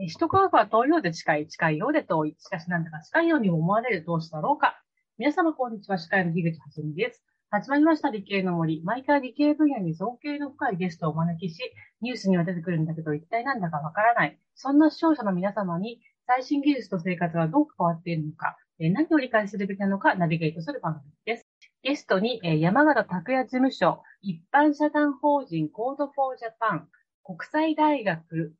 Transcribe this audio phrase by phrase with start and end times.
[0.00, 2.36] え主婦と科学は遠いようで近い、近いようで遠い。
[2.38, 4.80] しかしなんだか近いように思われるどうしたろうか。
[5.18, 7.24] 皆様こんにちは、司会の樋口はじみです。
[7.50, 8.80] 始まりました理系の森。
[8.84, 11.58] 毎回理系分野に造詣の深いゲストをお招きし、
[12.00, 14.38] ニュースには出てくるんだけど一体なんだかわからない。
[14.54, 21.48] そんな視聴者の皆様に最新技術と生活はどう関わっているのか、何を理解するべきなのかナビゲートする番組です。
[21.82, 26.88] ゲストに、山形拓也事務所、一般社団法人 Code for Japan、
[27.24, 28.54] 国際大学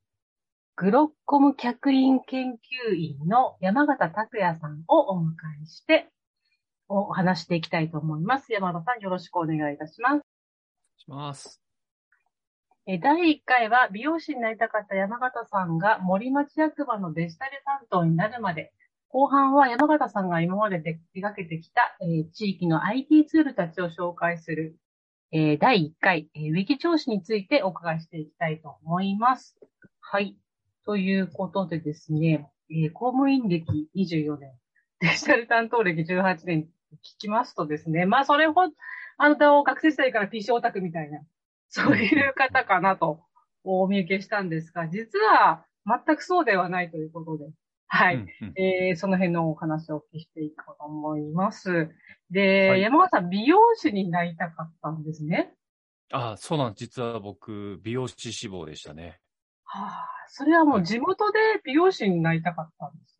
[0.80, 6.08] グロッコム客員研究員の山形拓也さんをお迎えして、
[6.86, 8.52] お話していきたいと思います。
[8.52, 10.22] 山田さん、よろしくお願いいたします。
[10.98, 11.60] します。
[12.86, 18.72] えー第1回は美容師になりたかった山形さんが森町役場のデジタル担当になるまで、
[19.08, 24.76] 後半は山形さんが今までで手掛けてきた、えー地域の IT ツールたちを紹介する、
[25.32, 29.58] えー第1回、えーウィキ調子についてお伺いしていきたいと思います。
[30.00, 30.36] はい。
[30.88, 34.52] ということでですね、えー公務員歴24年、
[35.00, 36.66] デジタル担当歴18年聞
[37.18, 38.72] きますとですね、まあそれほど、
[39.18, 41.20] あなたを学生時代から PC オタクみたいな、
[41.68, 43.20] そういう方かなと
[43.64, 47.50] お見受けしたんですが、実は全くそうではないということで、
[47.88, 48.14] はい。
[48.14, 51.90] うんうんえーその辺のお話をお聞きしていこうと思います。
[52.30, 55.52] で、はい山形さん、美容師になりたかったんですね。
[56.12, 56.74] あ、そうなん。
[56.74, 59.20] 実は僕、美容師志望でしたね。
[59.70, 63.18] はあ、それはもう地元で美容師になりたかったんです。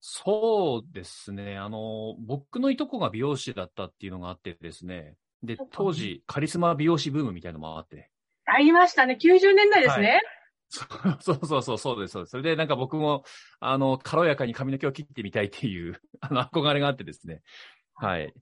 [0.00, 1.56] そうですね。
[1.56, 5.14] あの、僕のいとこが美容師だったっていうのがあってですね。
[5.44, 8.10] で当時、カリスマ美容師ブームみたいなのもあって。
[8.44, 9.16] ありましたね。
[9.20, 10.20] 90年代ですね。
[10.70, 12.30] そうそうそうそう、そうです、そうです。
[12.30, 13.22] それでなんか僕も、
[13.60, 17.42] あの、軽やかに髪の毛を切ってみたいっていう、 あの、憧れがあってですね。
[17.94, 18.34] はい。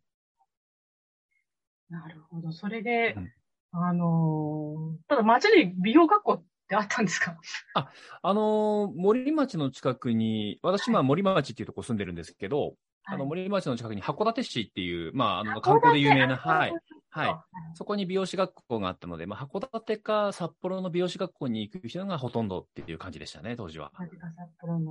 [1.91, 2.53] なるほど。
[2.53, 3.33] それで、うん
[3.73, 6.45] あのーただ町に美容学校
[6.77, 7.37] ってあったんですか？
[8.23, 12.77] あの、森町の近くに、私今森町っていうとこ住んでるんですけど、
[13.11, 16.79] あの、森町の近くに函館市っていう、まあ、あの、観光で有名な、はい。
[17.11, 17.41] はい。
[17.73, 23.93] そこに美容師学校があったので、まあ、函館か札幌の美容師学校に行く人がほとんどっていう感じでしたね、当時は。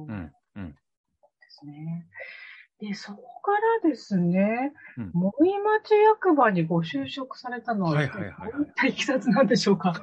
[0.08, 0.36] うん。
[0.56, 0.76] うん。
[1.48, 2.08] すね。
[2.80, 3.52] で、そこか
[3.84, 5.12] らですね、うん。
[5.14, 8.52] 森町役場にご就職されたのは、はいはいはいはい。
[8.54, 9.94] どういったいきさつなんでしょうか？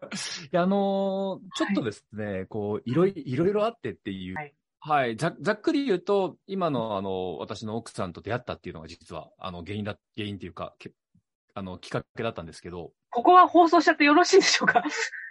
[0.44, 4.42] いや、あのーちょっとですね、こう、いろいいろいろあってっていう、は
[4.94, 5.12] はい。
[5.14, 10.92] い、ざざっくり言うと、今のあの、私の奥さんと出会ったっていうのが実は、あの、原因だ、原因っていうか、け
[11.54, 14.82] あの、きっかけだったんですけど、ここは放送しちゃってよろしいんでしょうか？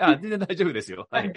[0.00, 1.06] あ全然大丈夫ですよ。
[1.10, 1.32] はい。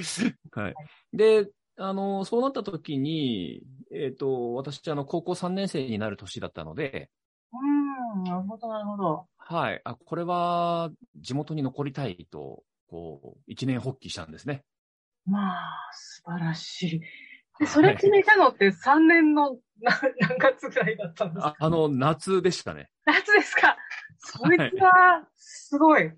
[0.51, 0.75] はい。
[1.13, 1.47] で、
[1.77, 7.11] あの、そうなった時に、えっ、と、私、あの、高校3年生になる年だったので、
[7.53, 9.27] うーん、なるほど、なるほど。
[9.37, 9.81] はい。
[9.83, 14.63] あ、これは、地元に残りたいと、こう、一年発起したんですね。
[15.25, 16.99] まあ、素晴らしい。
[17.59, 21.49] で、それ決めたのって3年のな何月ぐらいだったんですか？
[21.59, 22.89] ああの、夏でしたね。
[23.05, 23.77] 夏ですか？
[24.19, 26.11] そいつは、すごい。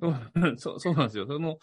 [0.58, 1.26] そうそうなんですよ。
[1.26, 1.58] その、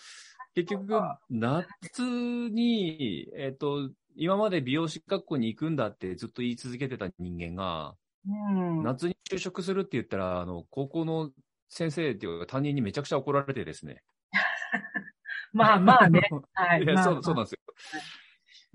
[0.55, 7.95] 結局、夏に、えっ、と、今まで美容師学校に行くんだってずっと言い続けてた人間が、
[8.27, 8.83] うん。
[8.83, 11.31] 夏に就職するって言ったら、あの、高校の
[11.69, 14.03] 先生っていうか担任にめちゃくちゃ怒られてですね。
[15.53, 16.21] まあまあね。
[16.53, 16.83] はい。
[16.83, 17.59] いや、まあそう、そうなんですよ。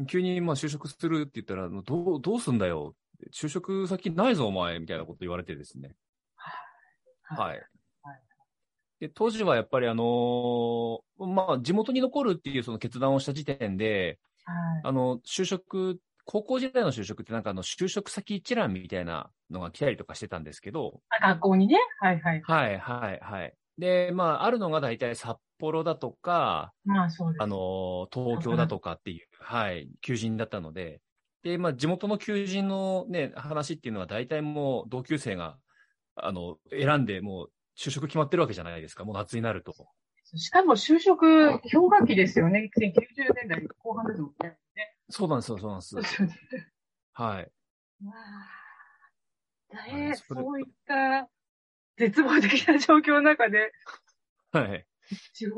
[0.06, 2.94] 急に、まあ、就職するって言ったら、どう、どうすんだよ。
[3.32, 5.94] 就職先ないぞ、お前、みたいなこと言われてですね。
[7.26, 7.48] はい。
[7.48, 7.77] はい
[9.00, 14.82] で、当時はやっぱりあのーまあ、地元に残るっていうその決断をした時点で、はい。
[14.84, 21.78] あの、就職、高校時代の就職ってなんかあの、就職先一覧みたいなのが来たりとかしてたんですけど、あ学校にね？
[22.00, 22.42] はいはい。
[22.42, 23.54] はい、はい、はい。
[23.78, 27.42] で、まあ、あるのが大体札幌だとか、まあそうです。
[27.42, 31.00] あの、東京だとかっていう、はい、求人だったので、
[31.42, 35.58] で、まあ、地元の求人のね、話っていうのは大体もう同級生が、
[36.16, 39.72] あの、選んで、もう就職決まってるわけじゃないですか、もう夏になると。
[40.34, 42.70] しかも就職、氷河期ですよね。
[42.76, 44.58] 90年代後半ですもんね。
[45.08, 45.96] そうなんですよ、そうなんです。
[47.12, 47.52] はい。
[48.04, 49.76] わあ。
[49.76, 51.28] はえーいそれそういった
[51.96, 53.70] 絶望的な状況の中で、
[54.50, 54.86] はい。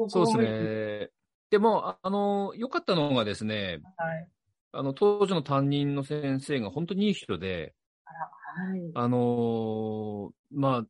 [0.09, 0.39] そうです。
[0.39, 1.11] ね。
[1.51, 4.29] でも、ああの、良かったのがですね、はい。
[4.73, 7.75] あの、当時の担任の先生が本当にいい人で、
[8.05, 8.91] はい。
[8.95, 10.87] あのーまあ、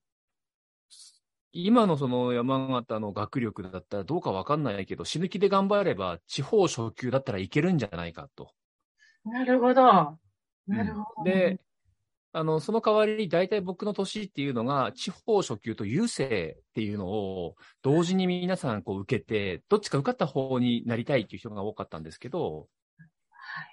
[1.52, 8.52] 今のその山形の学力だったらどうかわかんないけど、死ぬ気で頑張れば地方初級だったらいけるんじゃないかと。
[9.24, 9.82] なるほど。
[9.82, 11.30] なるほど。
[11.30, 11.60] で、
[12.32, 22.68] あの、その代わりに大体僕の年っていうのが、地方初級と郵政っていうのを同時に皆さんこう受けて、どっちか受かった方になりたいっていう人が多かったんですけど、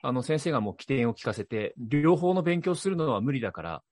[0.02, 3.84] あの、先生がもう起点を聞かせて、両方の勉強するのは無理だから、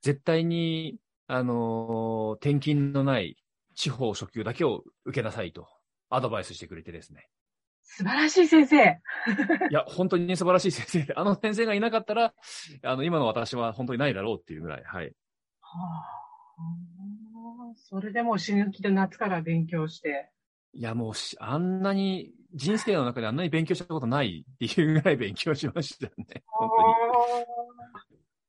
[0.00, 3.36] 絶対に、あのー、転勤のない
[3.74, 5.68] 地方初級だけを受けなさいと、
[6.10, 7.28] アドバイスしてくれてですね。
[7.82, 8.76] 素晴らしい先生。
[8.76, 12.34] いや、本当に素晴らしい先生で、 あの先生がいなかったら、
[12.82, 15.12] あの、今の私は本当にないだろうっていうぐらい、はい。
[15.60, 16.04] は
[16.58, 20.30] あ、それでも死ぬ気で夏から勉強して。
[20.72, 26.42] いや、もうあんなに、人生の中であんなに勉強したことないっていうぐらい勉強しましたね。
[26.46, 27.46] 本当に。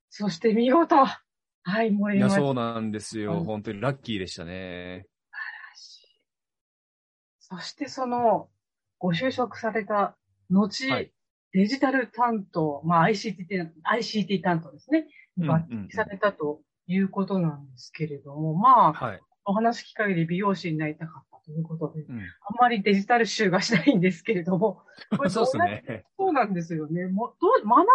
[0.10, 0.96] そして見事。
[1.68, 3.44] はい、もういや、そうなんですよ。
[3.44, 5.08] 本当にラッキーでしたね。
[5.10, 5.40] 素晴
[5.72, 6.22] らしい。
[7.40, 8.50] そしてその、
[9.00, 10.16] ご就職された
[10.52, 11.12] 後、はい、
[11.54, 13.46] デジタル担当、まあ ICT、
[13.84, 15.08] ICT 担当ですね。
[15.40, 22.24] 抜擢されたということなんですけれども、まあ、はい、お話聞く限り美容師になりたかったということで、うん、あん
[22.60, 24.84] まりデジタル集がしないんですけれども、
[25.30, 26.06] そうですね。
[26.18, 27.08] そうなんですよね。
[27.08, 27.90] もどう学んで、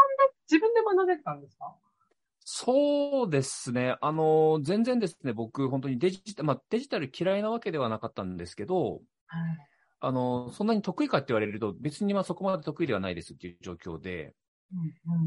[0.51, 1.77] 自分で学んでたんですか？
[2.53, 3.97] そうですね。
[4.01, 9.69] あの、全然ですね、僕、本当にデジタル、まあ、デジタル嫌いなわけではなかったんですけど、はい、
[10.01, 14.35] あの、そんなに得意かって言われると、別にまあそこまで得意ではないですっていう状況で、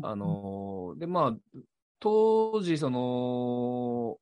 [0.02, 1.60] あの、で、まあ、
[2.00, 4.18] 当時、その、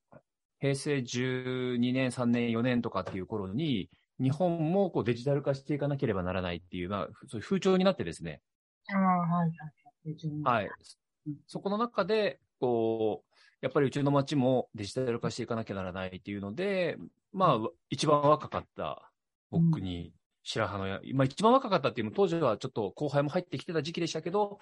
[0.59, 3.89] 平成12年、3年、4年とかっていう頃に、
[4.19, 8.41] 日本もこうデジタル化していかなければならないっていう、まあ、そういう風潮になってですね。
[8.93, 10.61] ああ、はい、はい。
[10.63, 10.69] はい。
[11.47, 16.97] そこの中で、こう、やっぱりうちの町もデジタル化していかなきゃならないっていうので、
[17.33, 19.11] まあ、一番若かった
[19.49, 20.13] 僕に、
[20.43, 24.59] 白羽の矢、まあ一番若かったっていうの当時はちょっと後輩も入ってきてた時期でしたけど、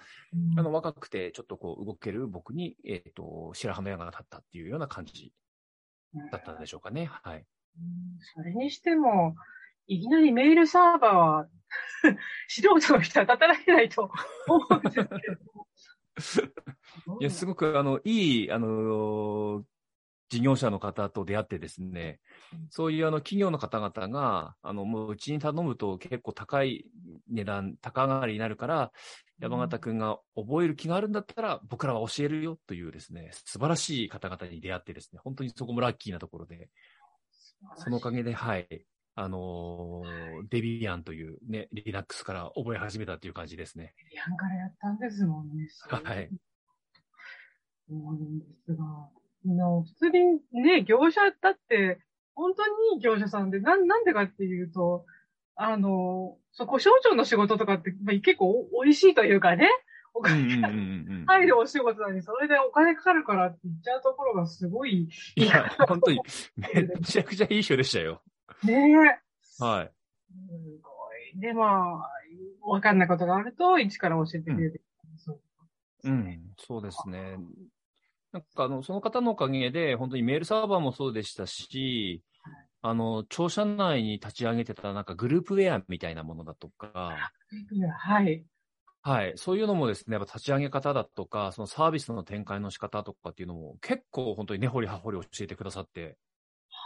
[0.52, 5.32] うん、あの若くてちょっとこう動ける僕に、えっ、ー、と、白羽の矢が立ったっていうような感じ
[6.30, 7.06] だったんでしょうかね。
[7.06, 7.46] はい。
[8.34, 9.36] それにしても、
[9.86, 11.48] いきなりメールサーバーは
[12.48, 14.10] 素人の人は立たれないと
[14.48, 15.08] 思うんですけど。
[17.20, 19.64] いや、すごく、あの、いい、あの、
[20.30, 22.20] 事業者の方と出会ってですね、
[22.70, 26.86] そういうあの企業の方々が、あの、もううちに頼むと結構高い
[27.28, 28.92] 値段、高上がりになるから、
[29.40, 36.70] 山形くんが覚える気があるんだったら、僕らは教えるよというですね、素晴らしい方々に出会ってですね、本当にそこもラッキーなところで、
[37.74, 38.86] そのおかげで、はい、
[39.20, 43.92] あのー、デビアンというね、リナックスから覚え始めたという感じですね。
[43.98, 45.68] デビアンからやったんですもんね。
[45.90, 46.30] はい。
[47.86, 48.84] そうなんですが、
[49.44, 52.00] の普通にね、業者だって、
[52.34, 55.04] 本当にいい業者さんで、なん、なんでかっていうと、
[55.54, 59.68] あの、そこ、省庁の仕事とかって、まあ、結構美味しいというかね、
[60.14, 60.68] お金が
[61.26, 65.10] 入るお仕事なのに、それでお金かかるからって言っちゃうところがすごい。
[65.36, 66.20] いや、本当に、
[66.56, 68.22] めちゃくちゃいい人でしたよ。
[68.64, 68.74] ね
[69.60, 69.62] え。
[69.62, 69.90] はい。
[70.28, 70.34] す
[70.82, 70.90] ご
[71.38, 71.40] い。
[71.40, 74.82] で、まあ、わかんないことがあると、一から教えてくれる。
[76.04, 77.36] うん、うん、そうですね。
[78.32, 82.22] なんかあの、その方のおかげで、本当にメールサーバーもそうでしたし、
[82.82, 87.32] あの、庁舎内に立ち上げてたなんかグループウェアみたいなものだとか、
[87.98, 88.44] はい。
[89.02, 89.32] はい。
[89.36, 96.18] そういうのもですね、やっぱ立ち上げ方だとか、そのサービスの展開の仕方とかっていうのも結構本当に根掘り葉掘り教えてくださって。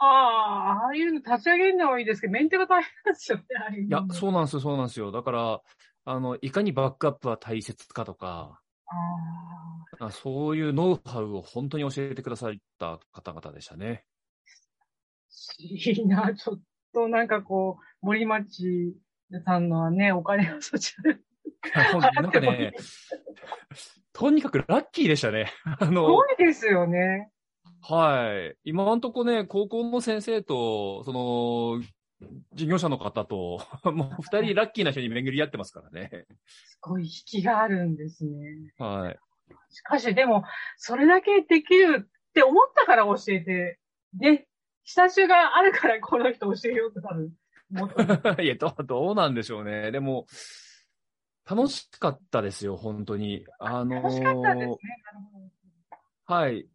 [0.00, 3.44] はあ、ああいうの立ち上げるのはいいですけど、メンテが大変ですよね、
[3.86, 5.12] いや、そうなんですよ、そうなんですよ。
[5.12, 5.60] だから、
[6.04, 8.60] あの、いかにバックアップは大切かとか、
[10.00, 14.04] あそういうノウハウを本当に教えてくださった方々でしたね。
[15.58, 16.60] いいな、ちょっ
[16.92, 18.96] となんかこう、森町
[19.44, 21.20] さんのはね、お金をそちらで。
[22.22, 22.72] なんかね、
[24.12, 25.52] とにかくラッキーでしたね。
[25.64, 27.30] あの、すごいですよね。
[27.86, 28.56] はい。
[28.64, 31.82] 今んとこね、高校の先生と、その、
[32.54, 33.60] 事業者の方と、
[33.92, 36.26] もう二人ラッキーな人に巡り合ってますからね。
[36.46, 38.72] すごい引きがあるんですね。
[38.78, 39.18] はい。
[39.68, 40.44] しかし、でも、
[40.78, 43.78] それだけできるって思ったから教えて、
[44.14, 44.48] で、
[44.84, 47.32] 下地があるからこの人教えようと多分
[47.70, 48.40] 思った。
[48.42, 49.90] いや、どう、どうなんでしょうね。
[49.90, 50.26] でも、
[51.44, 53.44] 楽しかったですよ、本当に。
[53.58, 54.78] あのー、楽しかったですね。
[56.24, 56.66] はい。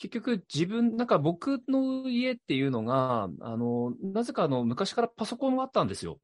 [0.00, 6.18] 結局自分、なんか僕の家っていうのが、あの、なぜかあの、昔からパソコンがあったんですよ。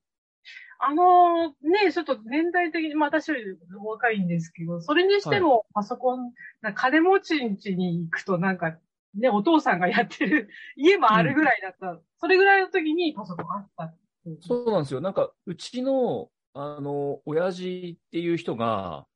[0.79, 3.45] あのね、ちょっと年代的に、まあ私より
[3.85, 8.79] 若いんですけど、それにしてもパソコン、はい、金持ちん家に行くとなんか、
[9.15, 11.91] ね、お父さんがやってる 家もあるぐらいだった。
[11.93, 13.95] うん、それぐらいの時にパソコンあった
[14.41, 15.03] そうなんですよ。
[15.03, 19.07] なんか、うちの、あの、親父っていう人が、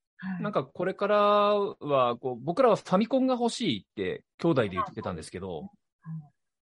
[0.40, 5.70] なんかこれからはこう、僕らはファミコンが欲しいって兄弟で言ってたんですけど、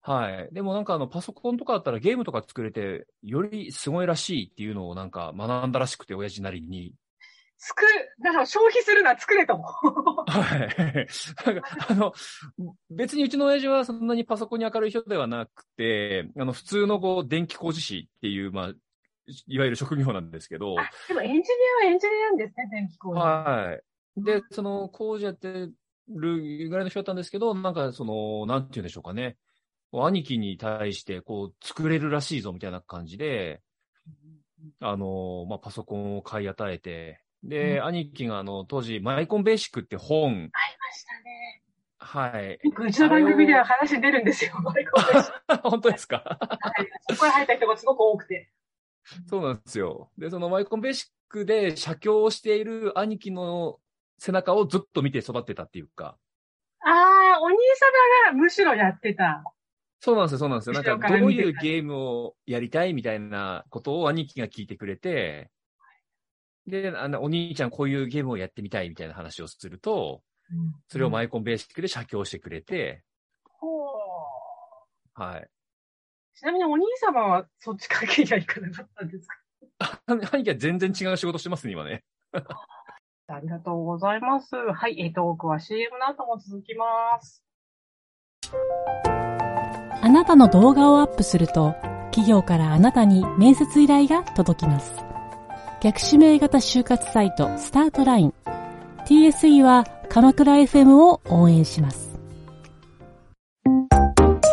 [0.07, 0.49] はい。
[0.53, 6.93] でもなんかあのパソコンとかだったらゲームとか作れて、よりすごいらしいっていうのをなんか学んだらしくて、親父なりに。
[7.57, 7.89] 作る、
[8.23, 9.57] だから消費するな、作れと。
[9.57, 11.07] はい。
[11.47, 12.13] なんか、あの、
[12.91, 18.73] 別にうちの親父はそんなにパソコンに明るい人ではなくて、あの、普通のこう、電気工事士っていう、まあ、
[19.47, 20.79] いわゆる職業なんですけど。
[20.79, 21.43] あ、でもエンジニ
[21.83, 23.21] アはエンジニアなんですね、電気工事。
[23.21, 23.79] は
[24.17, 24.23] い。
[24.23, 25.69] で、その工事やって
[26.09, 29.37] るぐらいの人だったんですけど、なんかその、なんて言うんでしょうかね。
[29.93, 33.61] 兄貴に対して、こう、作れるらしいぞ、みたいな感じで、
[34.81, 40.31] あの、まあ、パソコンを買い与えて、で、うん、兄貴があの、当時、マイコンベーシックって本。
[40.31, 41.63] ありましたね。
[41.99, 42.59] はい。
[42.87, 45.63] うちの番組では話出るんですよ、マイコンベーシック。
[45.71, 46.17] 本当ですか？
[46.41, 47.15] はい。
[47.15, 48.51] そこに入った人がすごく多くて。
[49.29, 50.11] そうなんですよ。
[50.19, 53.79] で、そのマイコンベーシックで写経をしている兄貴の
[54.19, 56.17] 背中をずっと見て育ってたっていうか。
[56.81, 57.57] ああ、お兄
[58.27, 59.43] 様がむしろやってた。
[60.01, 60.75] そうなんですよ、そうなんですよ。
[60.75, 65.51] なんか、どういうゲームをやりたいみたいなことを兄貴が聞いてくれて、
[66.67, 70.23] で、あの、お兄ちゃんこういうゲームをやってみたいみたいな話をすると、
[70.89, 73.03] それをマイコンベーシックで写経してくれて、
[73.45, 73.91] ほう。
[75.15, 75.49] はい。
[76.37, 79.29] ちなみにお兄様はそっち関係にはいかなかったんです
[79.79, 80.01] か？
[80.07, 82.03] 兄貴は全然違う仕事してますね、今ね。
[83.27, 84.57] ありがとうございます。
[84.57, 86.87] はい、えー、トークは CM の後も続きま
[87.21, 87.43] す。
[90.03, 91.75] あなたの動画をアップすると、
[92.11, 95.05] 企業からあなたに面接依頼が届きます。
[95.81, 98.35] 逆指名型就活サイトスタートライン。
[99.07, 102.19] TSE は鎌倉 FM を応援します。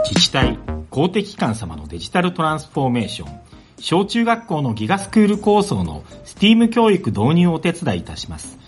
[0.06, 0.60] 自治体
[0.92, 3.40] 公的機関様のデジタルトランスフォーメーション、
[3.80, 8.60] 小中学校のギガスクール構想の STEAM 教育導入をお手伝いいたします。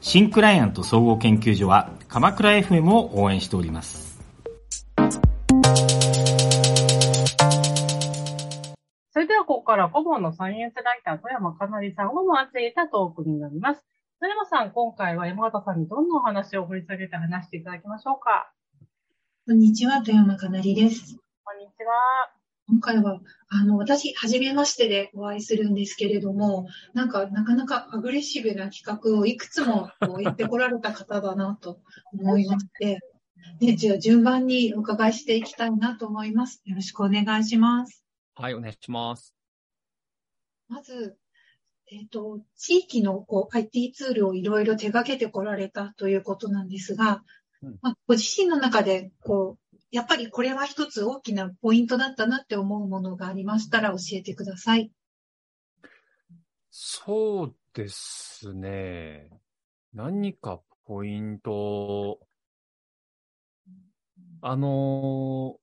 [0.00, 4.18] 新クライアント総合研究所は鎌倉 FM を応援しております。
[9.12, 13.84] それではここから顧問のサイエンスライター富山かなりさんを交えたトークになります。
[14.18, 18.50] 富山さん、今回は山形さんにどんなお話を掘り下げて話していただきましょうか？
[19.46, 21.18] こんにちは、富山かなりです。
[21.48, 21.94] こんにちは。
[22.68, 31.78] 今回は、あの、私、初めましてでお会いするんですけれども、なんか、なかなかアグレッシブな企画をいくつもこう言ってこられた方だなと
[32.12, 32.98] 思いまして、
[33.60, 36.62] で、じゃあ順番にお伺いしていきたいなと思います。
[36.64, 38.04] よろしくお願いします。
[38.34, 39.32] はい、お願いします。
[40.66, 41.16] まず、
[41.92, 47.22] えっ、ー、と、地域のこう IT ツールをいろいろ手掛けてこられたということなんですが、
[47.62, 54.90] うん、まあ、ご自身の中でこうやっぱりこれは一つ大きなポイントだったなって思うものがありましたら教えてください。
[56.70, 59.30] そうですね。
[59.94, 62.18] 何かポイント。
[64.42, 65.56] あの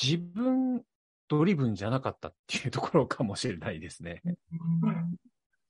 [0.00, 0.82] 自分
[1.28, 4.22] ドリブンじゃなかったっていうところかもしれないですね。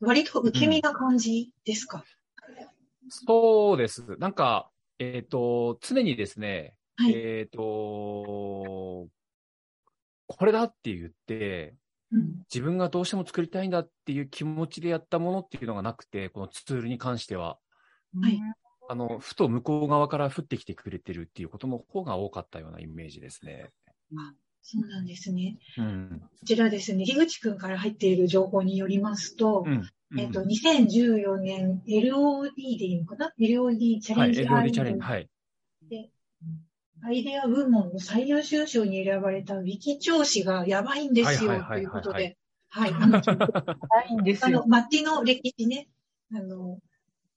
[0.00, 2.04] 割と受け身な感じですか、
[2.49, 4.04] うん、そうです。
[4.18, 9.09] なんか、えっ、ー、と、常にですね、はい、えっ、ー、と、
[10.26, 11.76] これだって言って、
[12.11, 17.59] うん、自分がどうしても作りたいんだっていう気持ちでやったものっていうのがなくて、このツールに関しては。
[18.21, 18.40] はい。
[18.90, 23.71] あの、ふと向こう側から降ってきてくれてるっていうことの方が多かったようなイメージですね。
[24.17, 25.57] あそうなんですね。
[25.78, 34.45] うん、こちらですね、樋口くんから入っている情報によりますと、うんうん、えっ、と、2014年 LOD でいいのかな ?LOD チャレンジ。
[34.45, 35.00] はい、LOD チャレンジ。
[35.00, 35.28] はい。
[37.00, 42.37] で、アイデア部門の最優秀賞に選ばれたウィキ調子がやばいんですよ、ということで。
[42.71, 42.90] はい。
[42.93, 43.21] あの、
[44.11, 44.59] いんですよ。
[44.59, 45.88] あの、町の歴史ね、
[46.35, 46.78] あの、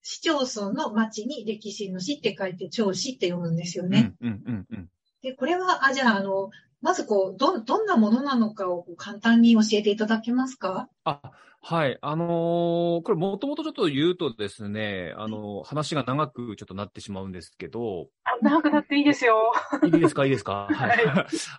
[0.01, 4.13] 市町村の町に歴史の市って書いて、調子って読むんですよね。
[4.19, 4.89] うんうんうん、
[5.21, 6.49] で、これは、あ、じゃあ、あの、
[6.81, 10.89] まずこう、ど、どんなものなのかを簡単に教えていただけますか？
[11.03, 11.21] あ、
[11.61, 11.99] はい。
[12.01, 18.07] あのー、これもともとちょっと言うとですね、あのー、話が長くちょっとなってしまうんですけど。
[18.41, 19.53] 長くなっていいですよ。
[19.83, 20.25] いいですか？
[20.25, 20.67] いいですか？
[20.73, 20.97] はい。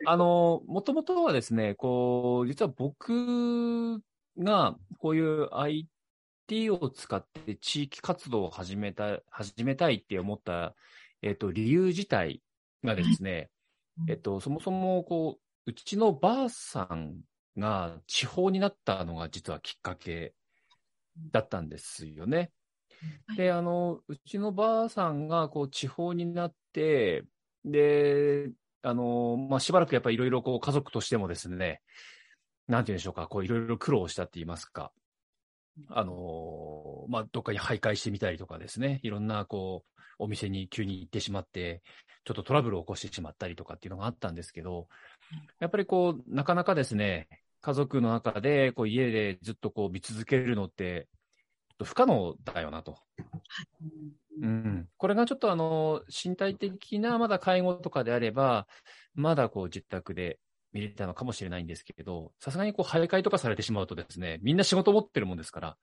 [0.07, 4.03] あのー、もともとはですね、こう、実は僕
[4.39, 10.75] がこういう IT を使って地域活動を始めた、始めたいって思った、
[11.23, 12.43] えっ、と、理由自体
[12.83, 13.51] がですね、
[14.09, 17.21] えっと、そもそもこう、うちのばあさん
[17.57, 20.35] が地方になったのが実はきっかけ
[21.31, 22.51] だったんですよね。
[23.37, 27.25] で、あの、うちのばあさんがこう地方になって、
[27.65, 28.51] で、
[28.83, 31.81] あの、まあ、しばらくやっぱりいろいろこう家族としてもですね、
[32.69, 34.93] なんて言うんでしょうか、こういろいろ苦労したって言いますか、
[35.89, 41.83] あの、まあ、どっかに徘徊してみたりとかですね、いろんな、こう、お店に急に行ってしまって、
[42.25, 44.89] ちょっとトラブルを起こしてしまったりとかっていうのがあったんですけど、
[45.59, 47.29] やっぱりこう、なかなかですね、
[47.61, 51.09] 家族の中で、こう、家でずっとこう、見続けるのって、
[51.83, 52.99] 不可能だよなと。
[54.41, 54.89] うん。
[54.97, 58.67] これがちょっとあの、身体的なまだ介護とかであれば、
[59.15, 60.39] まだこう、自宅で
[60.73, 65.77] 見れたのかもしれないんですけど、さすがにこう、徘徊とかされてしまうとですね、みんな仕事持ってるもんですから、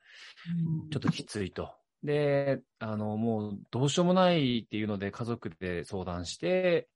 [0.92, 1.74] ちょっときついと。
[2.04, 6.88] で、あの、もうどうしようもないっていうので家族で相談して、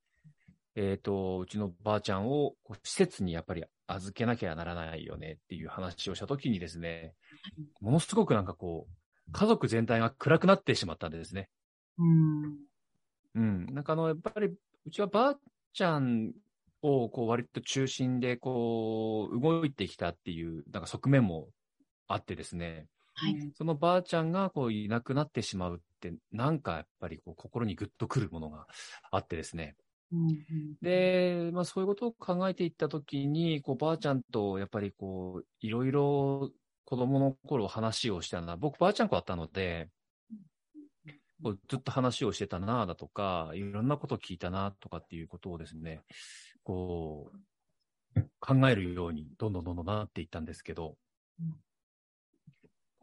[0.75, 7.13] えっ、と、うちのばあちゃんを施設にやっぱり預けなきゃならないよねっていう話をしたときにですね、
[7.81, 11.49] ものすごくなんかこう、家族全体が暗くなってしまったんですね。
[11.97, 12.57] うん。
[13.35, 13.65] うん。
[13.67, 14.47] なんかあの、やっぱり、
[14.85, 15.39] うちはばあ
[15.73, 16.33] ちゃん
[16.81, 21.49] をこう割と中心でこう、動いてきたっていう、なんか側面も
[22.07, 23.51] あってですね、はい。
[23.55, 28.67] そのばあちゃんがこういなくなってしまうって、なんかやっぱりこう心にぐっとくるものが
[29.11, 29.75] あってですね。
[30.11, 30.75] うん。
[30.81, 36.51] で、まあそういうことを考えていったときに、こうばあちゃんとやっぱりこう、いろいろ
[36.85, 38.57] 子供の頃話をしたな。
[38.57, 39.89] 僕ばあちゃん子だったので、
[41.43, 46.01] こうずっと話をしてたなだとか、いろんなことを聞いたなとかっていうことをですね、
[46.63, 47.39] こう、
[48.39, 50.95] 考えるようにどんどんどんどんなっていったんですけど、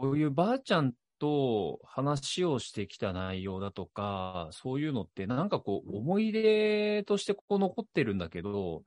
[0.01, 8.83] こういうばあちゃんと話をしてきた内容だとか、そういうのってなんかこう思い出としてこう残ってるんだけど、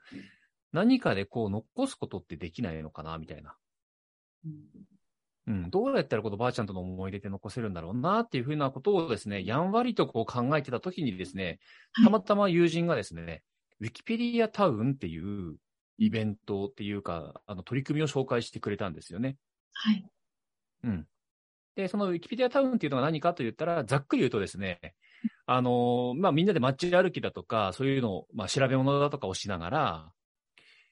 [0.72, 3.56] 何かでこう残すことってできないのかなみたいな。
[5.46, 11.60] うん、どうやったらこのばあちゃんとの思い出って残せるんだろうなっていうふうなことをですね、やんわりとこう考えてた時にですね、
[12.04, 13.44] たまたま友人がですね、
[13.80, 15.58] ウィキペディアタウンっていう
[16.00, 19.38] イベントっていうか、あの取り組みを紹介してくれたんですよね。
[19.74, 20.04] はい。
[20.84, 21.08] うん。
[21.76, 24.80] で、そのウィキペディアタウンっていうのが何かと言ったら、ざっくり言うとですね、
[25.46, 30.12] あの、まあ、みんなで街歩きだとか、そういうのを、まあ、調べ物だとかをしながら、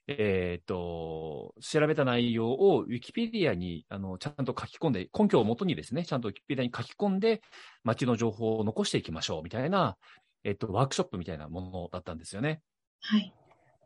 [0.08, 7.42] えっ、と、調べた内容をウィキペディアに、あの、ちゃんと書き込んで、根拠をもとにですね、ちゃんとウィキペディアに書き込んで、
[7.84, 9.98] 街の情報を残していきましょう、みたいな、
[10.44, 12.62] えっ、と、ワークショップみたいなものだったんですよね。
[13.02, 13.34] はい。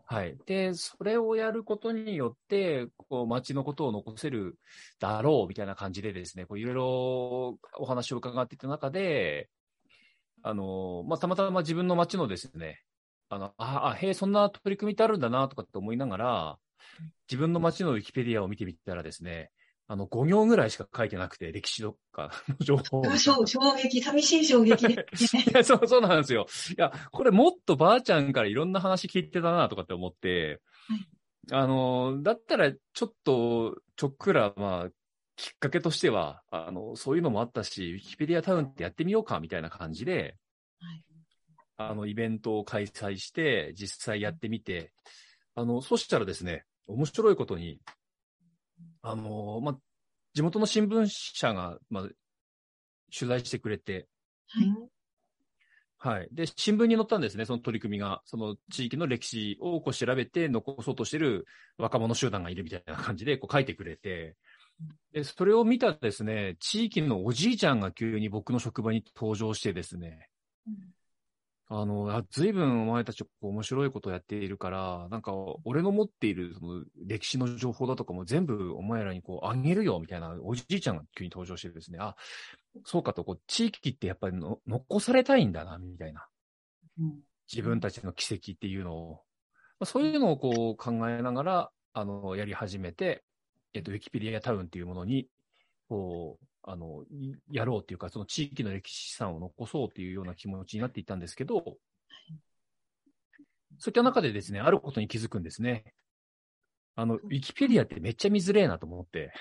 [0.07, 0.37] はい。
[0.45, 4.59] で、それをやることによって、こう、街のことを残せる
[4.99, 9.49] だろう、みたいな感じでですね、こう、いろいろお話を伺っていた中で、
[10.43, 12.83] あの、まあ、たまたま自分の街のですね、
[13.29, 16.59] あの、あ、あ、へえ、そんな取り組みってあるんだな、とかって思いながら、
[17.29, 19.51] 自分の街のウィキペディアを見てみたらですね、
[19.87, 23.17] あの、5行ぐらいしか書いてなくて、歴史とかの情報を。
[23.17, 25.45] 衝衝撃、寂しい衝撃ですね。
[25.51, 26.47] いや、そう、そうなんですよ。
[26.71, 30.61] いや、これもっとばあちゃんからいろんな話聞いてたなとかって思って、
[31.51, 34.89] あの、だったらちょっと、ちょっくら、まあ、
[35.35, 40.35] きっかけとしては、あの、そういうのもあったし、ウィキペディアタウンってやってみようか、みたいな感じで、
[40.79, 41.03] はい
[41.77, 44.93] あの、イベントを開催して、実際やってみて、
[45.55, 47.79] あの、そしたらですね、面白いことに、
[49.05, 49.77] あの、まあ、
[50.33, 52.03] 地元の新聞社が、まあ、
[53.17, 54.07] 取材してくれて、
[54.47, 54.89] はい。
[55.97, 56.27] はい。
[56.31, 58.21] で、新聞に載ったんですね、その取り組みが。
[58.25, 61.45] その地域の歴史をこう調べて残そうとしてる
[61.77, 64.35] 若者集団がいるみたいな感じでこう書いてくれて、
[65.13, 70.29] で、それを見たですね、地域のおじいちゃんが急に僕の職場に登場してですね、
[71.67, 82.15] あの、あずいぶんお前たち面白いことをやっているから、なんか俺の持っているその歴史の情報だとかも全部お前らにこうあげるよみたいなおじいちゃんが急に登場してですね、あ、
[82.83, 86.27] そうかと、こう地域ってやっぱりの残されたいんだな、みたいな。
[86.99, 87.19] うん。
[87.51, 89.11] 自分たちの奇跡っていうのを、
[89.79, 93.23] まあ、そういうのをこう考えながら、あの、やり始めて、
[93.73, 95.27] えっと、ウィキペディアタウンっていうものに、
[95.89, 101.77] こう、あの、いやろうっていうか、その地域の歴史資産を残そうっていうような気持ちになっていったんですけど、
[103.77, 105.85] そういった中でですね、あることに気づくんですね。
[106.95, 109.31] あの、ウィキペディアってめっちゃ見づれえなと思って。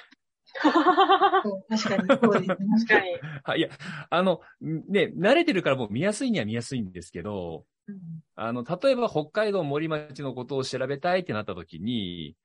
[0.62, 2.46] 確かに、そうですね。
[2.46, 3.18] 確かに。
[3.44, 3.68] はい、いや、
[4.10, 7.96] あの、ね、慣れてるからもう見やすいには見やすいんですけど、うん
[8.34, 12.36] あの、例えば北海道森町のことを調べたいってなった時に、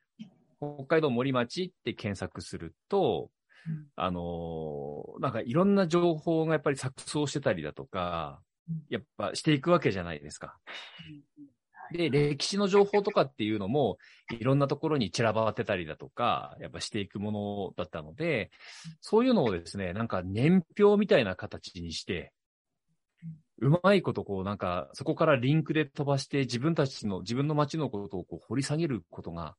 [0.59, 3.31] 北海道森町って検索すると、
[3.67, 3.88] うん。
[3.95, 10.58] あのーなんかいろんな情報がやっぱり錯綜してたりだとかうん、やっぱしていくわけじゃないですか。
[11.91, 13.98] で、歴史の情報とかっていうのも、
[14.39, 18.52] いろんなところに散らばってたりだとか、やっぱしていくものだったので、
[19.02, 22.32] そういうのをですね、なんか年表みたいな形にして、
[23.62, 29.56] うまいことこうなんか、そこからリンクで飛ばして自分たちの、自分の街のことをこう掘り下げることが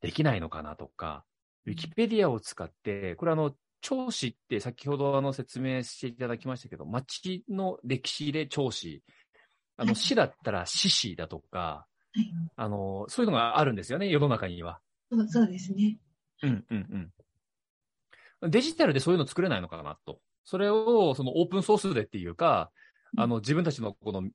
[0.00, 1.24] できないのかなとか、
[1.66, 9.02] ウィキペディアを使って、これあの、銚子って先ほどあの説明していただきましたけど、町の歴史で銚子、
[9.76, 11.86] あの、市だったら市市だとか、
[12.56, 14.80] あの、そういうのがあるんですよね、世の中には。
[15.10, 15.98] そうそうですね。
[16.42, 17.12] うんうん
[18.42, 18.50] うん。
[18.50, 20.20] デジタルでそういうの作れないのかなと。
[20.44, 22.70] それを、そのオープンソースでっていうか、
[23.16, 24.28] あの、自分たちのこの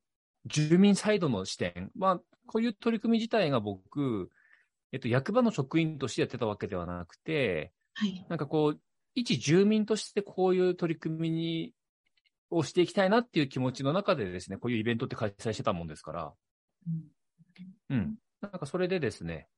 [0.46, 4.30] 住民サイドの視点、まあ、こういう取り組み自体が僕、
[4.92, 8.26] えっと、役場の職員としてやってたわけではなくて、はい。
[8.28, 8.80] なんかこう、
[9.14, 11.74] 一住民としてこういう取り組みに、
[12.50, 16.32] をしていきたいなっていう気持ちの中でですね、こういうイベントって開催してたもんですから、
[17.90, 18.16] うん。
[18.40, 19.48] なんかそれでですね、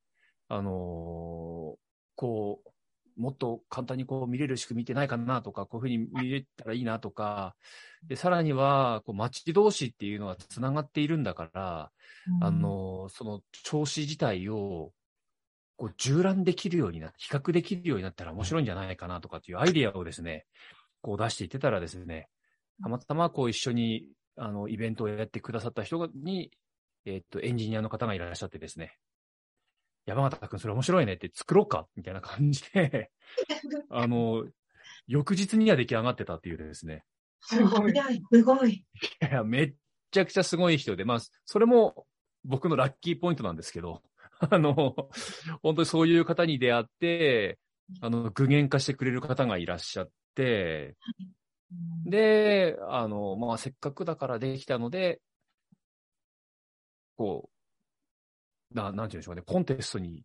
[0.49, 1.77] あのー
[2.15, 2.69] こう、
[3.21, 7.55] もっと簡単にこう見れる仕組みってないかなとか、こういうふうに見れたらいいなとか、
[8.07, 11.91] で、さらには、こう、町同士っていうのが繋がっているんだから、
[12.41, 14.91] あのーその調子自体を、
[15.83, 20.45] こう、縦覧できるようにな比較できるようになったら面白いんじゃないかなとかっていうアイディアをですね、
[21.01, 22.29] こう出していってたらですね、
[22.81, 26.51] たまたまこう一緒に、あの、イベントをやってくださった人に、
[27.05, 28.95] えっと、エンジニアの方がいらっしゃってですね、
[30.05, 33.11] 山形くんそれ面白いねって作ろうかみたいな感じで、
[33.89, 34.45] あの、
[35.07, 37.03] 翌日には出来上がってたっていうですね。
[37.41, 38.71] すごいやすごい。
[38.71, 38.85] い
[39.19, 39.73] や、めっ
[40.11, 42.05] ちゃくちゃすごい人で、まあ、それも
[42.45, 44.01] 僕のラッキーポイントなんですけど、
[44.49, 44.73] あの、
[45.61, 47.59] 本当にそういう方に出会って、
[48.01, 50.95] あの、具現化してくれる方がいらっしゃって、
[52.05, 55.21] で、あの、まあ、せっかくだからできたので、
[57.15, 57.49] こ
[58.71, 60.23] う、な、なんていうんでしょうね、コンテストに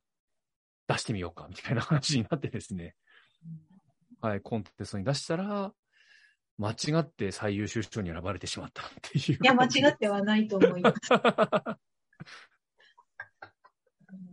[0.87, 2.95] 出してみようか、みたいな話になってですね。
[4.21, 5.73] はい、コンテストに出したら、
[6.59, 9.39] 間違って最優秀賞に選ばれてしまったっていう。
[9.41, 10.97] いや、間違ってはないと思います。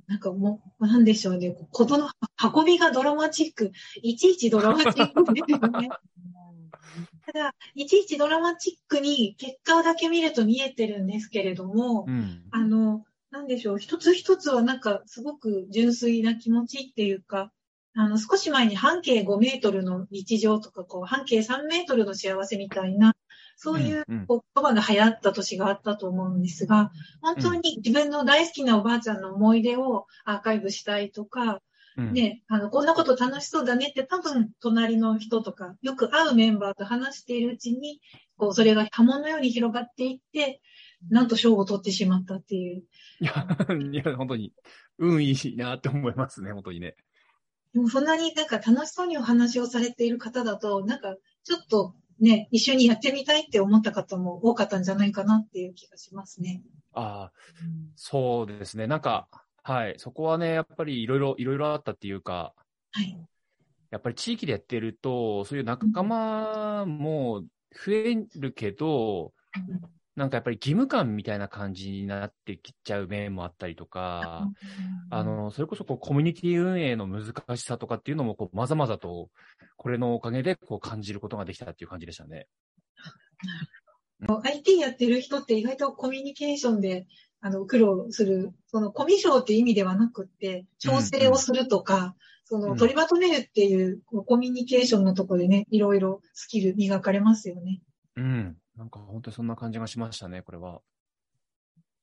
[0.07, 1.55] なんかもう、なんでしょうね。
[1.71, 2.09] ことの
[2.53, 3.71] 運びがドラマチック。
[4.01, 5.89] いちいちドラマチックですよね。
[7.25, 12.43] ただ、いちいちドラマチックに結果だけ見ると見えてるんですけれども、うん。
[12.51, 13.77] あの、なんでしょう。
[13.79, 17.51] 一つ一つはなんかすごく純粋な気持ちっていうか、
[17.95, 23.14] あの、少し前に半径5メートルの日常とか、こう、半径3メートルの幸せみたいな、
[23.55, 26.91] そういう言葉が流行った年があったと思うんですが、
[27.21, 31.61] 本当に自分の大好きなおばあちゃんの思い出をアーカイブしたいとか、
[31.97, 38.01] うん、ね、あの、こんなこと楽しそうだねって多分隣の人とか、よく会うメンバーと話しているうちに、
[38.37, 40.61] こう、それが波紋のように広がっていって、
[41.09, 42.83] なんと賞を取ってしまったっていう。
[43.21, 43.31] いや、
[43.91, 44.53] いや、本当に、
[44.97, 46.95] 運いいなって思いますね、本当にね。
[47.73, 56.61] でもそんなになんか楽しそうにお話をされている方だと、なんかちょっとね、一緒にやってみたいって思った方も多かったんじゃないかなっていう気がしますね。
[56.93, 57.31] ああ、
[57.95, 58.87] そうですね。
[58.87, 59.27] なんか、
[59.63, 59.95] はい。
[59.97, 62.53] そこはね、やっぱりいろいろ、いろいろあったっていうか、
[62.91, 63.19] はい。
[63.91, 69.33] やっぱり地域でやってると、そういう仲間も増えるけど、
[70.15, 74.49] なんかやっぱり義務感みたいな感じになってきちゃう面もあったりとか、
[75.09, 79.29] あの、それこそこうコミュニティ運営の難しさとかっていうのも、こう、まざまざと、
[79.75, 82.47] これのおかげで、こう、感じることができたっていう感じでしたね。
[84.43, 87.07] IT やってる人って意外とコミュニケーションで、
[87.41, 97.81] あの、苦労する、そのコミュ障っていう意味ではなくって、調整をするとか、その取りまとめるっていう、こうコミュニケーションのところでね、いろいろスキル磨かれますよね。
[98.15, 98.57] うん。
[98.77, 100.81] なんか本当にそんな感じがしましたね、これは。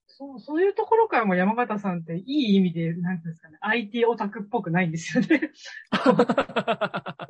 [0.07, 5.29] そう、そういうところからも山形さんっていい意味で、なんていうんですかね、IT オタクっぽくないんですよね。
[5.93, 6.07] 柔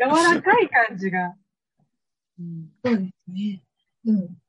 [0.08, 1.34] らかい感じが。
[2.38, 3.62] うん、そうですね。
[4.06, 4.42] うん。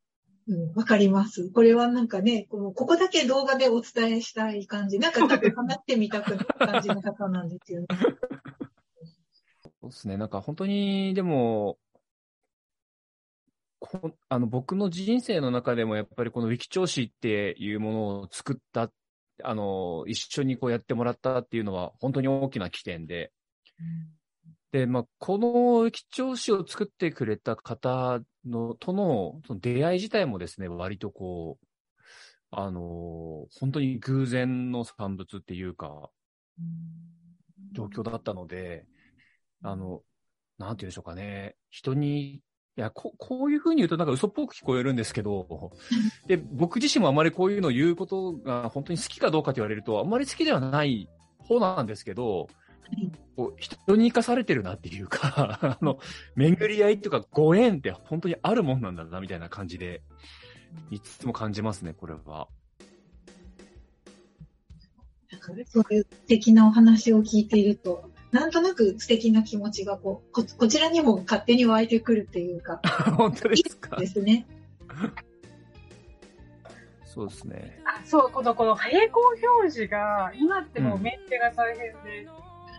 [0.46, 1.50] うん、わかります。
[1.52, 5.00] これはなんかね、このここだけ動画でお伝えしたい感じ。
[5.00, 7.88] なんかちょっと話してみたくなる感じの方なんですよね。
[9.82, 10.18] そうですね。
[10.18, 11.78] なんか本当に、でも、
[13.86, 18.90] こあの僕の人生の中でもやっぱりこのウィキ調子っていうものを作った、
[19.44, 23.34] あの、一緒にこうやってもらったっていうのは本当に大きな起点で、
[24.72, 31.66] で、まあ、このウィキ調子を作ってくれた方の、との、その出会い自体もですね、割とこう、
[32.52, 36.10] あの、本当に偶然の産物っていうか、
[37.74, 38.86] 状況だったので、
[39.62, 40.02] あの、
[40.58, 41.56] なんて言うんでしょうかね。
[41.70, 42.42] 人に、
[42.76, 45.72] いや、ここういうふうに言うとなんか嘘っぽく聞こえるんですけど、
[46.26, 51.08] で、僕自身もあまりこういうのを言うことが本当に好きかどうかと言われると、あんまり好きではない
[51.38, 52.48] 方なんですけど、
[53.36, 56.00] こう人に生かされてるなっていうか、 あの、
[56.36, 60.02] 巡り合いとかご縁って本当にあるもんなんだな、みたいな感じで、
[60.90, 62.48] いつも感じますね、これは。
[65.68, 72.82] そういう素敵なお話を聞いていると、なんとなく素敵な気持ちがこう、こ、こちらにも勝手に湧いてくるっていうか、
[73.16, 73.96] 本当ですか？
[73.98, 74.46] ですね。
[77.06, 77.80] そうですね。
[77.86, 79.20] あ、そう、この、この平行
[79.60, 82.28] 表示が、今ってもうメンテが大変で、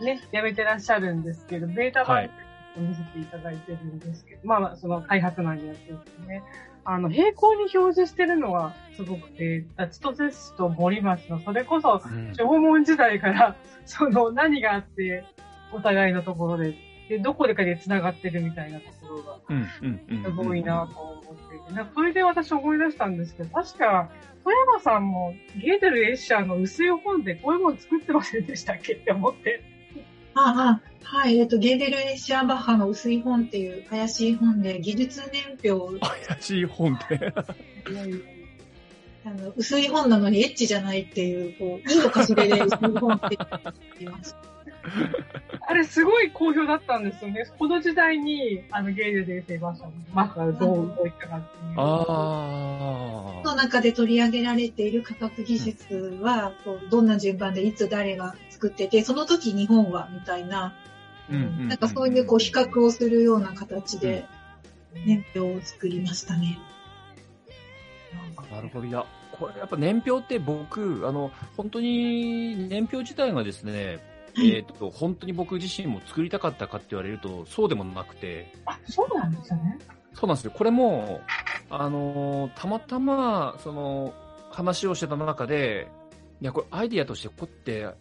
[0.04, 2.30] ね、やめてらっしゃるんですけど、ベータ版はい
[2.76, 5.84] を見せていただいてるんですけど、まあまあ、その開発内のやつで
[6.20, 6.42] すね。
[6.84, 13.54] あの、平行に表示してるのはすごくて、千歳市と森町の、それこそうん縄文時代から、
[13.86, 15.24] その何があって、
[15.74, 16.74] お互いのところで、
[17.08, 19.38] で、どこでかで繋がってるみたいなところが、
[20.24, 24.10] すごいなと思っていて、なんかそれで私思い出したんですけど、確か、
[24.44, 29.62] 富山さんもゲーデル・エッシャーの薄い本でこういうもの作ってませんでしたっけって思って。
[30.34, 31.38] ああ、はい。
[31.38, 37.32] えっと、ゲーデル・エッシャーバッハの薄い本っていう怪しい本で、技術年表、怪しい本って。
[39.26, 43.38] あの、薄い本なのにエッチじゃないっていう、こう、いいのかしれで薄い本って
[43.98, 44.38] 言いました。
[45.66, 47.46] あれすごい好評だったんですよね。
[47.58, 51.74] この時代に、あの、ゲーデル・エッシャーバッハのマッハがどう動いたかっていう。
[51.76, 60.74] あの中で取り上げられている科学技術は、こうどんな順番でいつ誰が作ってて、その時日本はみたいな、
[61.30, 64.26] うんうんなんかそういうこう比較をするような形で
[65.06, 66.58] 年表を作りましたね。
[68.50, 68.86] なるほど。
[68.86, 73.98] いや、これやっぱ年表って僕、あの、本当に年表自体がですね、
[74.36, 79.78] えっ、と、本当に僕自身も作りたかったかって言われると、そうでもなくて、あ、そうなんですよね。
[80.12, 80.52] そうなんですよ。
[80.52, 81.20] これも、
[81.70, 84.14] あのーたまたま、その、
[84.50, 85.88] 話をしてた中で、
[86.40, 87.96] いや、これアイディアとしてこうやって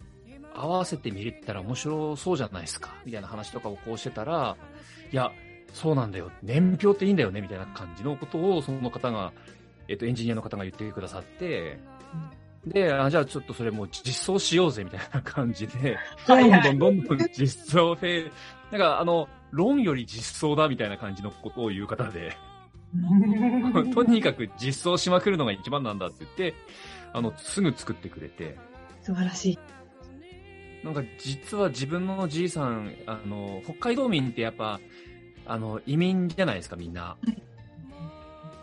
[0.54, 4.56] 合わせてみれたら面白そうじゃないですか、みたいな話とかをこうしてたら、
[5.12, 5.32] いや、
[5.74, 6.32] そうなんだよ。
[6.44, 9.34] 年表っていいんだよね、みたいな感じのことを、その方が、
[9.88, 11.80] えっ、と、エンジニアの方が言ってくださって、
[12.66, 15.98] で、あじゃあちょっとそれもう実装しようぜ、みたいな感じで、
[16.28, 16.64] ど んはいはい。
[16.64, 18.32] どんどんどん実装フェ
[18.72, 22.36] なんかあの、論より実装だみたいな感じのことを言う方で、
[23.94, 26.54] とにかく実装しまくるのが一番なんだって言って、
[27.12, 28.58] あの、すぐ作ってくれて、
[29.02, 29.60] 素晴らしい。
[30.84, 34.80] なんか実は自分のじいさん、あの、北海道民ってやっぱ、
[35.46, 37.18] あの、移民じゃないですか、みんな。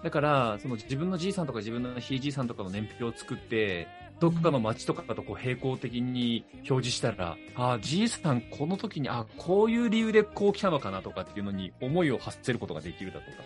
[0.03, 3.87] だから、その自分のじいさんとか自分のひいじいさんとかの年表を作って、
[4.19, 13.37] どっかの町とかとこう並行的に表示したら、ああ、じいさんこの時に、あこういう理由でこう来たのかなとかっていうのに思いを発せることができるだとか、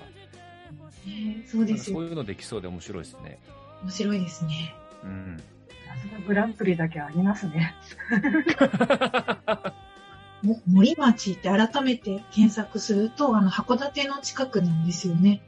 [1.06, 1.96] ねそうですよ。
[1.96, 3.38] そういうのできそうで面白いですね。
[3.82, 4.74] 面白いですね。
[5.04, 5.42] うん。
[6.26, 7.74] グランプリだけありますね。
[10.42, 15.42] も森町って改めて検索すると、あの、函館の近くなんですよね。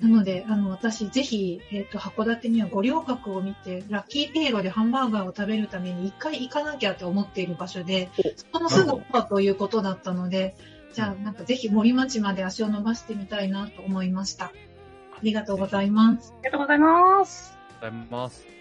[0.00, 10.56] なので、あの、私、ぜひ、えっ、と、函館には五稜郭を見て、ラッキーテイロでハンバーガーを食べるために一回行かなきゃって思っている場所で、そこのすぐそばということだったので、
[10.94, 14.46] じゃあ、なんかぜひ森町まで足を伸ばしてみたいなと思いました。
[14.46, 14.52] あ
[15.22, 16.32] りがとうございます。
[16.32, 17.58] ありがとうございます。
[17.82, 18.59] ありがとうございます。